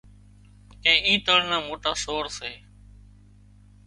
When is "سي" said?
2.37-2.51